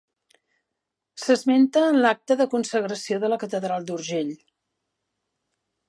[1.23, 4.33] S'esmenta en l'acta de consagració de la catedral d'Urgell.